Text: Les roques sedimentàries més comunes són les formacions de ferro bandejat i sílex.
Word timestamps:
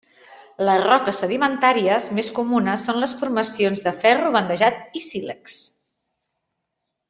Les 0.69 0.79
roques 0.83 1.19
sedimentàries 1.23 2.07
més 2.21 2.31
comunes 2.39 2.87
són 2.89 2.99
les 3.05 3.13
formacions 3.21 3.87
de 3.89 3.95
ferro 4.07 4.33
bandejat 4.39 4.99
i 5.01 5.03
sílex. 5.11 5.61